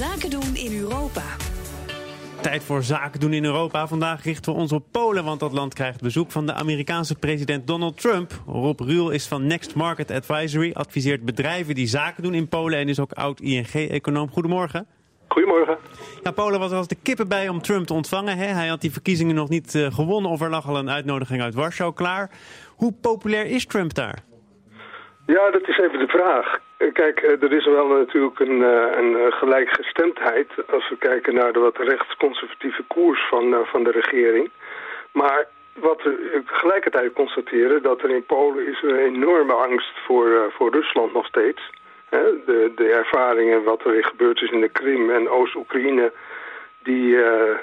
Zaken 0.00 0.30
doen 0.30 0.56
in 0.56 0.80
Europa. 0.80 1.22
Tijd 2.40 2.64
voor 2.64 2.82
zaken 2.82 3.20
doen 3.20 3.32
in 3.32 3.44
Europa. 3.44 3.86
Vandaag 3.86 4.24
richten 4.24 4.52
we 4.52 4.58
ons 4.58 4.72
op 4.72 4.84
Polen, 4.90 5.24
want 5.24 5.40
dat 5.40 5.52
land 5.52 5.74
krijgt 5.74 6.00
bezoek 6.00 6.30
van 6.30 6.46
de 6.46 6.52
Amerikaanse 6.52 7.14
president 7.14 7.66
Donald 7.66 8.00
Trump. 8.00 8.42
Rob 8.46 8.80
Ruul 8.80 9.10
is 9.10 9.26
van 9.26 9.46
Next 9.46 9.74
Market 9.74 10.10
Advisory, 10.10 10.72
adviseert 10.72 11.24
bedrijven 11.24 11.74
die 11.74 11.86
zaken 11.86 12.22
doen 12.22 12.34
in 12.34 12.48
Polen 12.48 12.78
en 12.78 12.88
is 12.88 13.00
ook 13.00 13.12
oud 13.12 13.40
ING-econoom. 13.40 14.30
Goedemorgen. 14.30 14.86
Goedemorgen. 15.28 15.78
Ja, 16.22 16.30
Polen 16.30 16.60
was 16.60 16.70
er 16.70 16.76
als 16.76 16.88
de 16.88 16.96
kippen 17.02 17.28
bij 17.28 17.48
om 17.48 17.62
Trump 17.62 17.86
te 17.86 17.94
ontvangen. 17.94 18.36
Hè? 18.36 18.46
Hij 18.46 18.68
had 18.68 18.80
die 18.80 18.92
verkiezingen 18.92 19.34
nog 19.34 19.48
niet 19.48 19.74
uh, 19.74 19.92
gewonnen 19.92 20.30
of 20.30 20.40
er 20.40 20.50
lag 20.50 20.68
al 20.68 20.78
een 20.78 20.90
uitnodiging 20.90 21.42
uit 21.42 21.54
Warschau 21.54 21.92
klaar. 21.92 22.30
Hoe 22.68 22.92
populair 22.92 23.46
is 23.46 23.66
Trump 23.66 23.94
daar? 23.94 24.28
Ja, 25.36 25.50
dat 25.50 25.68
is 25.68 25.78
even 25.78 25.98
de 25.98 26.08
vraag. 26.08 26.58
Kijk, 26.92 27.20
eh, 27.20 27.42
er 27.42 27.52
is 27.52 27.64
wel 27.64 27.86
natuurlijk 27.86 28.38
een, 28.38 28.62
eh, 28.62 28.98
een 28.98 29.32
gelijkgestemdheid 29.32 30.48
als 30.70 30.88
we 30.88 30.96
kijken 30.96 31.34
naar 31.34 31.52
de 31.52 31.58
wat 31.58 31.76
rechtsconservatieve 31.76 32.82
koers 32.88 33.28
van, 33.28 33.66
van 33.66 33.84
de 33.84 33.90
regering. 33.90 34.50
Maar 35.12 35.46
wat 35.74 36.02
we 36.02 36.42
tegelijkertijd 36.46 37.12
constateren, 37.12 37.82
dat 37.82 38.02
er 38.02 38.10
in 38.10 38.24
Polen 38.26 38.66
is 38.66 38.82
een 38.82 38.96
enorme 38.96 39.52
angst 39.52 39.98
voor, 40.06 40.52
voor 40.52 40.70
Rusland 40.70 41.12
nog 41.12 41.26
steeds. 41.26 41.60
De, 42.10 42.72
de 42.76 42.88
ervaringen 42.88 43.62
wat 43.62 43.84
er 43.84 44.04
gebeurd 44.04 44.42
is 44.42 44.50
in 44.50 44.60
de 44.60 44.68
Krim 44.68 45.10
en 45.10 45.28
Oost-Oekraïne... 45.28 46.12
die 46.82 47.06
uh, 47.06 47.56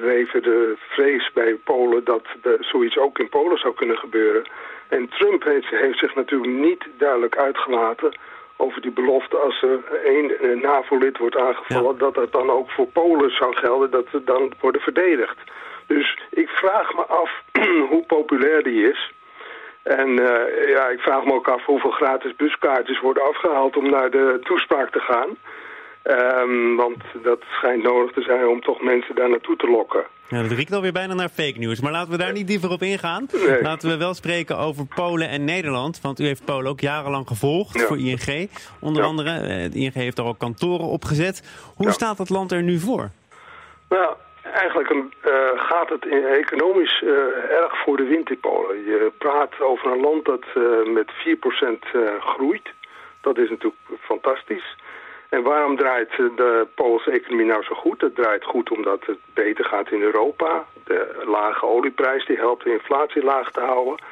leven 0.00 0.42
de 0.42 0.76
vrees 0.78 1.30
bij 1.32 1.54
Polen 1.54 2.04
dat 2.04 2.26
de, 2.42 2.56
zoiets 2.60 2.98
ook 2.98 3.18
in 3.18 3.28
Polen 3.28 3.58
zou 3.58 3.74
kunnen 3.74 3.98
gebeuren. 3.98 4.44
En 4.88 5.08
Trump 5.08 5.44
heeft, 5.44 5.68
heeft 5.68 5.98
zich 5.98 6.14
natuurlijk 6.14 6.52
niet 6.52 6.86
duidelijk 6.98 7.36
uitgelaten 7.36 8.18
over 8.56 8.80
die 8.80 8.90
belofte 8.90 9.36
als 9.36 9.62
er 9.62 9.84
één 10.04 10.60
NAVO-lid 10.60 11.18
wordt 11.18 11.36
aangevallen... 11.36 11.98
dat 11.98 12.14
dat 12.14 12.32
dan 12.32 12.50
ook 12.50 12.70
voor 12.70 12.86
Polen 12.86 13.30
zou 13.30 13.54
gelden, 13.56 13.90
dat 13.90 14.06
ze 14.10 14.24
dan 14.24 14.52
worden 14.60 14.80
verdedigd. 14.80 15.36
Dus 15.86 16.18
ik 16.30 16.48
vraag 16.48 16.94
me 16.94 17.04
af 17.06 17.42
hoe 17.90 18.04
populair 18.06 18.62
die 18.62 18.90
is... 18.90 19.12
En 19.82 20.08
uh, 20.08 20.68
ja, 20.68 20.88
ik 20.88 21.00
vraag 21.00 21.24
me 21.24 21.32
ook 21.32 21.48
af 21.48 21.64
hoeveel 21.64 21.90
gratis 21.90 22.36
buskaartjes 22.36 23.00
worden 23.00 23.28
afgehaald 23.28 23.76
om 23.76 23.90
naar 23.90 24.10
de 24.10 24.38
toespraak 24.42 24.90
te 24.90 25.00
gaan. 25.00 25.36
Um, 26.04 26.76
want 26.76 26.96
dat 27.22 27.40
schijnt 27.50 27.82
nodig 27.82 28.12
te 28.12 28.22
zijn 28.22 28.46
om 28.46 28.60
toch 28.60 28.80
mensen 28.82 29.14
daar 29.14 29.30
naartoe 29.30 29.56
te 29.56 29.70
lokken. 29.70 30.04
Ja, 30.28 30.42
dat 30.42 30.50
riekt 30.50 30.72
alweer 30.72 30.92
bijna 30.92 31.14
naar 31.14 31.28
fake 31.28 31.58
news. 31.58 31.80
Maar 31.80 31.92
laten 31.92 32.10
we 32.10 32.16
daar 32.18 32.32
niet 32.32 32.46
dieper 32.46 32.70
op 32.70 32.82
ingaan. 32.82 33.26
Nee. 33.46 33.62
Laten 33.62 33.88
we 33.88 33.96
wel 33.96 34.14
spreken 34.14 34.58
over 34.58 34.86
Polen 34.94 35.28
en 35.28 35.44
Nederland. 35.44 36.00
Want 36.00 36.20
u 36.20 36.24
heeft 36.24 36.44
Polen 36.44 36.70
ook 36.70 36.80
jarenlang 36.80 37.26
gevolgd 37.28 37.78
Ja. 37.78 37.86
voor 37.86 37.98
ING. 37.98 38.50
Onder 38.80 39.02
Ja. 39.02 39.08
andere, 39.08 39.30
eh, 39.30 39.70
de 39.72 39.78
ING 39.78 39.92
heeft 39.94 40.18
er 40.18 40.24
ook 40.24 40.38
kantoren 40.38 40.86
opgezet. 40.86 41.42
Hoe 41.76 41.90
staat 41.90 42.18
het 42.18 42.28
land 42.30 42.52
er 42.52 42.62
nu 42.62 42.78
voor? 42.78 43.08
Nou, 43.88 44.14
eigenlijk 44.54 44.90
een, 44.90 45.12
eh, 45.22 45.32
gaat 45.54 45.88
het 45.88 46.06
economisch 46.40 47.02
eh, 47.02 47.10
erg 47.62 47.82
voor 47.84 47.96
de 47.96 48.04
wind 48.04 48.30
in 48.30 48.40
Polen. 48.40 48.76
Je 48.84 49.12
praat 49.18 49.60
over 49.60 49.92
een 49.92 50.00
land 50.00 50.24
dat 50.24 50.44
eh, 50.54 50.92
met 50.92 51.10
4% 51.10 51.84
eh, 51.92 52.00
groeit. 52.20 52.68
Dat 53.20 53.38
is 53.38 53.50
natuurlijk 53.50 53.82
fantastisch. 54.00 54.76
En 55.30 55.42
waarom 55.42 55.76
draait 55.76 56.10
eh, 56.10 56.16
de 56.36 56.66
Poolse 56.74 57.10
economie 57.10 57.46
nou 57.46 57.62
zo 57.64 57.74
goed? 57.74 58.00
Het 58.00 58.14
draait 58.14 58.44
goed 58.44 58.70
omdat 58.70 59.00
het 59.06 59.18
beter 59.34 59.64
gaat 59.64 59.90
in 59.90 60.00
Europa. 60.02 60.64
De 60.84 61.22
lage 61.26 61.66
olieprijs 61.66 62.26
die 62.26 62.36
helpt 62.36 62.64
de 62.64 62.72
inflatie 62.72 63.24
laag 63.24 63.50
te 63.50 63.60
houden. 63.60 64.02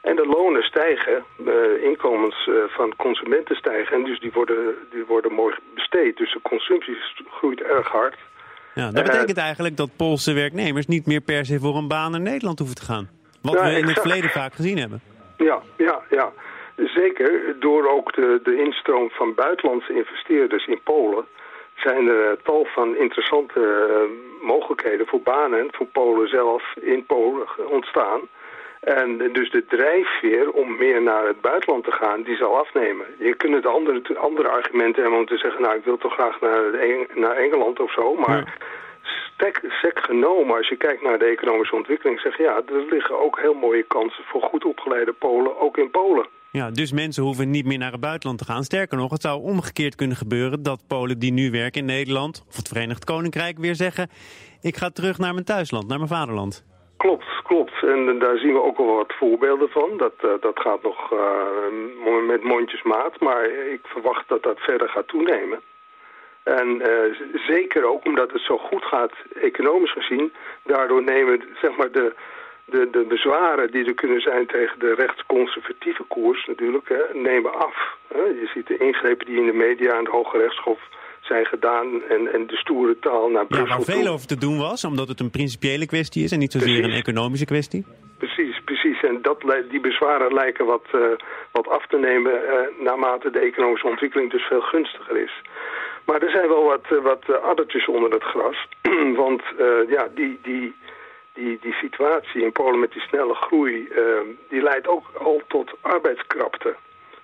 En 0.00 0.16
de 0.16 0.26
lonen 0.26 0.62
stijgen, 0.62 1.24
de 1.36 1.80
inkomens 1.82 2.48
eh, 2.48 2.54
van 2.68 2.92
consumenten 2.96 3.56
stijgen. 3.56 3.96
En 3.96 4.04
dus 4.04 4.20
die 4.20 4.32
worden, 4.32 4.74
die 4.90 5.04
worden 5.04 5.32
mooi 5.32 5.54
besteed. 5.74 6.16
Dus 6.16 6.32
de 6.32 6.40
consumptie 6.42 6.96
groeit 7.30 7.62
erg 7.62 7.88
hard. 7.88 8.16
Ja, 8.74 8.90
dat 8.90 8.94
Eh, 9.06 9.12
betekent 9.12 9.38
eigenlijk 9.38 9.76
dat 9.76 9.96
Poolse 9.96 10.32
werknemers 10.32 10.86
niet 10.86 11.06
meer 11.06 11.20
per 11.20 11.44
se 11.44 11.58
voor 11.58 11.76
een 11.76 11.88
baan 11.88 12.10
naar 12.10 12.20
Nederland 12.20 12.58
hoeven 12.58 12.76
te 12.76 12.84
gaan. 12.84 13.08
Wat 13.42 13.54
Ja, 13.54 13.64
we 13.64 13.70
in 13.78 13.84
het 13.86 14.00
verleden 14.00 14.30
vaak 14.30 14.54
gezien 14.54 14.78
hebben. 14.78 15.00
Ja, 15.36 15.62
ja, 15.76 16.00
ja. 16.10 16.32
Zeker. 16.84 17.56
Door 17.58 17.88
ook 17.88 18.14
de, 18.14 18.40
de 18.42 18.56
instroom 18.56 19.10
van 19.10 19.34
buitenlandse 19.34 19.92
investeerders 19.92 20.66
in 20.66 20.80
Polen... 20.82 21.26
zijn 21.74 22.08
er 22.08 22.30
eh, 22.30 22.36
tal 22.42 22.64
van 22.64 22.96
interessante 22.96 23.60
eh, 23.60 24.46
mogelijkheden 24.46 25.06
voor 25.06 25.20
banen... 25.20 25.68
voor 25.70 25.86
Polen 25.86 26.28
zelf 26.28 26.74
in 26.80 27.06
Polen 27.06 27.46
ontstaan. 27.70 28.20
En 28.80 29.32
dus 29.32 29.50
de 29.50 29.64
drijfveer 29.66 30.50
om 30.50 30.76
meer 30.76 31.02
naar 31.02 31.26
het 31.26 31.40
buitenland 31.40 31.84
te 31.84 31.92
gaan, 31.92 32.22
die 32.22 32.36
zal 32.36 32.58
afnemen. 32.58 33.06
Je 33.18 33.34
kunt 33.34 33.54
het 33.54 33.66
andere, 33.66 34.02
andere 34.16 34.48
argumenten 34.48 35.02
hebben 35.02 35.20
om 35.20 35.26
te 35.26 35.38
zeggen... 35.38 35.62
nou, 35.62 35.76
ik 35.76 35.84
wil 35.84 35.96
toch 35.96 36.12
graag 36.12 36.40
naar, 36.40 36.62
naar 37.14 37.36
Engeland 37.36 37.80
of 37.80 37.92
zo, 37.92 38.14
maar... 38.14 38.56
Stek, 39.34 39.60
sec 39.68 39.98
genomen, 39.98 40.56
als 40.56 40.68
je 40.68 40.76
kijkt 40.76 41.02
naar 41.02 41.18
de 41.18 41.24
economische 41.24 41.76
ontwikkeling, 41.76 42.20
zeg 42.20 42.36
je 42.36 42.42
ja, 42.42 42.56
er 42.56 42.84
liggen 42.90 43.18
ook 43.18 43.40
heel 43.40 43.54
mooie 43.54 43.82
kansen 43.82 44.24
voor 44.24 44.42
goed 44.42 44.64
opgeleide 44.64 45.12
Polen, 45.12 45.58
ook 45.58 45.76
in 45.76 45.90
Polen. 45.90 46.26
Ja, 46.52 46.70
dus 46.70 46.92
mensen 46.92 47.22
hoeven 47.22 47.50
niet 47.50 47.66
meer 47.66 47.78
naar 47.78 47.92
het 47.92 48.00
buitenland 48.00 48.38
te 48.38 48.44
gaan. 48.44 48.62
Sterker 48.62 48.98
nog, 48.98 49.10
het 49.10 49.22
zou 49.22 49.42
omgekeerd 49.42 49.94
kunnen 49.94 50.16
gebeuren 50.16 50.62
dat 50.62 50.86
Polen 50.88 51.18
die 51.18 51.32
nu 51.32 51.50
werken 51.50 51.80
in 51.80 51.86
Nederland 51.86 52.44
of 52.48 52.56
het 52.56 52.68
Verenigd 52.68 53.04
Koninkrijk 53.04 53.58
weer 53.58 53.74
zeggen: 53.74 54.08
ik 54.62 54.76
ga 54.76 54.90
terug 54.90 55.18
naar 55.18 55.32
mijn 55.32 55.44
thuisland, 55.44 55.88
naar 55.88 55.98
mijn 55.98 56.10
vaderland. 56.10 56.64
Klopt, 56.96 57.42
klopt. 57.42 57.82
En 57.82 58.18
daar 58.18 58.38
zien 58.38 58.52
we 58.52 58.62
ook 58.62 58.76
wel 58.76 58.94
wat 58.96 59.14
voorbeelden 59.18 59.68
van. 59.68 59.96
Dat, 59.96 60.14
eh, 60.20 60.30
dat 60.40 60.60
gaat 60.60 60.82
nog 60.82 61.12
eh, 61.12 62.26
met 62.26 62.42
mondjesmaat, 62.42 63.20
maar 63.20 63.44
ik 63.44 63.80
verwacht 63.82 64.28
dat 64.28 64.42
dat 64.42 64.58
verder 64.58 64.88
gaat 64.88 65.08
toenemen. 65.08 65.60
En 66.44 66.80
eh, 66.80 67.20
zeker 67.46 67.84
ook 67.84 68.04
omdat 68.04 68.32
het 68.32 68.42
zo 68.42 68.58
goed 68.58 68.84
gaat, 68.84 69.12
economisch 69.40 69.92
gezien, 69.92 70.32
daardoor 70.64 71.02
nemen 71.02 71.42
zeg 71.62 71.76
maar, 71.76 71.92
de, 71.92 72.14
de, 72.70 72.88
de 72.90 73.04
bezwaren 73.08 73.70
die 73.70 73.84
er 73.84 73.94
kunnen 73.94 74.20
zijn 74.20 74.46
tegen 74.46 74.78
de 74.78 74.94
rechtsconservatieve 74.94 76.04
koers 76.08 76.46
natuurlijk, 76.46 76.88
hè, 76.88 77.18
nemen 77.18 77.54
af. 77.54 77.96
Hè. 78.14 78.22
Je 78.22 78.50
ziet 78.54 78.66
de 78.66 78.76
ingrepen 78.76 79.26
die 79.26 79.36
in 79.36 79.46
de 79.46 79.52
media 79.52 79.98
en 79.98 80.04
de 80.04 80.10
Hoge 80.10 80.38
Rechtshof 80.38 80.80
zijn 81.20 81.46
gedaan 81.46 82.02
en, 82.08 82.32
en 82.32 82.46
de 82.46 82.56
stoere 82.56 82.98
taal 82.98 83.28
naar 83.30 83.42
Ja, 83.42 83.46
Brussel 83.48 83.76
waar 83.76 83.84
toe. 83.84 83.94
veel 83.94 84.12
over 84.12 84.26
te 84.26 84.38
doen 84.38 84.58
was, 84.58 84.84
omdat 84.84 85.08
het 85.08 85.20
een 85.20 85.30
principiële 85.30 85.86
kwestie 85.86 86.24
is 86.24 86.32
en 86.32 86.38
niet 86.38 86.52
zozeer 86.52 86.84
een 86.84 86.90
economische 87.02 87.44
kwestie. 87.46 87.84
Precies, 88.18 88.60
precies. 88.64 89.02
En 89.02 89.22
dat, 89.22 89.40
die 89.70 89.80
bezwaren 89.80 90.34
lijken 90.34 90.66
wat, 90.66 90.84
eh, 90.92 91.00
wat 91.52 91.68
af 91.68 91.86
te 91.86 91.98
nemen 91.98 92.32
eh, 92.48 92.84
naarmate 92.84 93.30
de 93.30 93.38
economische 93.38 93.86
ontwikkeling 93.86 94.30
dus 94.30 94.42
veel 94.42 94.60
gunstiger 94.60 95.16
is. 95.16 95.42
Maar 96.04 96.22
er 96.22 96.30
zijn 96.30 96.48
wel 96.48 96.64
wat, 96.64 96.84
eh, 96.90 96.98
wat 97.02 97.42
addertjes 97.42 97.86
onder 97.86 98.10
het 98.10 98.22
gras. 98.22 98.68
Want 99.22 99.42
ja, 99.88 100.08
die, 100.14 100.38
die, 100.42 100.74
die, 101.56 101.72
situatie 101.72 102.42
in 102.42 102.52
Polen 102.52 102.80
met 102.80 102.92
die 102.92 103.00
snelle 103.00 103.34
groei, 103.34 103.88
eh, 103.88 104.02
die 104.48 104.62
leidt 104.62 104.88
ook 104.88 105.06
al 105.18 105.42
tot 105.46 105.70
arbeidskrapte. 105.80 106.74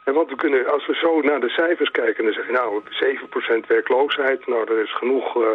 En 0.05 0.15
want 0.15 0.29
we 0.31 0.37
kunnen, 0.37 0.73
als 0.73 0.87
we 0.87 0.95
zo 0.95 1.21
naar 1.21 1.41
de 1.41 1.49
cijfers 1.49 1.91
kijken, 1.91 2.25
dan 2.25 2.33
zeggen 2.33 2.53
we 2.53 2.59
nou 2.59 2.83
7% 2.91 3.67
werkloosheid. 3.67 4.47
Nou, 4.47 4.73
er 4.73 4.83
is 4.83 4.95
genoeg 4.95 5.43
eh, 5.43 5.49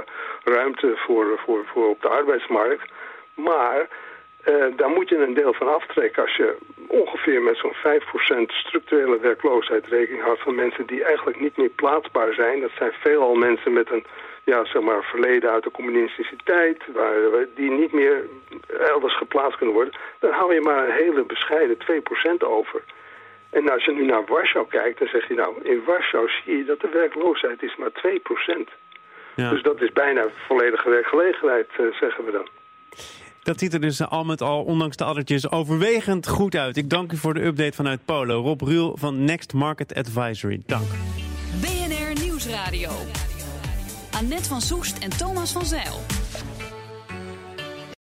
ruimte 0.44 0.94
voor, 0.96 1.40
voor, 1.46 1.66
voor 1.66 1.90
op 1.90 2.02
de 2.02 2.08
arbeidsmarkt. 2.08 2.92
Maar 3.34 3.88
eh, 4.44 4.66
daar 4.76 4.90
moet 4.90 5.10
je 5.10 5.18
een 5.18 5.34
deel 5.34 5.54
van 5.54 5.74
aftrekken 5.74 6.22
als 6.24 6.36
je 6.36 6.56
ongeveer 6.88 7.42
met 7.42 7.58
zo'n 7.58 7.76
5% 7.76 8.46
structurele 8.46 9.20
werkloosheid 9.20 9.88
rekening 9.88 10.24
houdt 10.24 10.42
van 10.42 10.56
mensen 10.56 10.86
die 10.86 11.04
eigenlijk 11.04 11.40
niet 11.40 11.58
meer 11.58 11.70
plaatsbaar 11.70 12.34
zijn. 12.34 12.62
Dat 12.62 12.72
zijn 12.78 12.92
veelal 12.92 13.36
mensen 13.36 13.74
met 13.74 13.92
een 13.92 14.06
ja, 14.52 14.66
zeg 14.66 14.82
maar, 14.82 15.04
verleden 15.04 15.52
uit 15.52 15.64
de 15.64 15.72
communistische 15.72 16.36
tijd, 16.44 16.78
waar, 16.94 17.46
die 17.56 17.72
niet 17.72 17.94
meer 17.94 18.18
elders 18.94 19.18
geplaatst 19.18 19.58
kunnen 19.58 19.76
worden. 19.76 19.94
Dan 20.20 20.32
hou 20.32 20.54
je 20.54 20.62
maar 20.62 20.84
een 20.84 21.02
hele 21.04 21.24
bescheiden 21.24 21.78
2% 21.78 22.48
over. 22.58 22.84
En 23.50 23.72
als 23.72 23.86
je 23.86 23.92
nu 23.92 24.06
naar 24.06 24.26
Warschau 24.26 24.66
kijkt, 24.68 25.00
dan 25.00 25.08
zeg 25.08 25.28
je 25.28 25.34
nou, 25.34 25.52
in 25.64 25.84
Warschau 25.86 26.30
zie 26.30 26.58
je 26.58 26.66
dat 26.66 26.80
de 26.80 26.90
werkloosheid 26.90 27.64
is 27.64 27.76
maar 27.78 27.92
2%. 27.92 28.70
Ja. 29.36 29.50
Dus 29.50 29.62
dat 29.62 29.82
is 29.82 29.92
bijna 29.92 30.28
volledige 30.48 30.90
werkgelegenheid, 30.90 31.68
eh, 31.78 31.86
zeggen 32.00 32.26
we 32.26 32.32
dan. 32.32 32.48
Dat 33.44 33.60
ziet 33.60 33.74
er 33.74 33.82
dus 33.82 34.10
al 34.10 34.24
met 34.24 34.42
al, 34.42 34.64
ondanks 34.64 34.98
de 34.98 35.04
addertjes, 35.04 35.52
overwegend 35.52 36.28
goed 36.28 36.56
uit. 36.56 36.78
Ik 36.78 36.90
dank 36.90 37.12
u 37.12 37.18
voor 37.18 37.34
de 37.34 37.46
update 37.46 37.76
vanuit 37.76 38.06
Polo. 38.06 38.42
Rob 38.42 38.62
Ruul 38.62 38.98
van 38.98 39.24
Next 39.24 39.54
Market 39.54 39.96
Advisory. 39.96 40.62
Dank. 40.66 40.88
BNR 41.62 42.24
Nieuwsradio. 42.24 42.90
Annette 44.20 44.48
van 44.48 44.62
Soest 44.62 44.98
en 44.98 45.10
Thomas 45.10 45.52
van 45.52 45.66
Zeil. 45.66 46.00